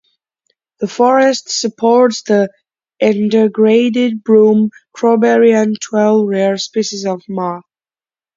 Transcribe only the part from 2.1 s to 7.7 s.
the endangered broom crowberry and twelve rare species of moth.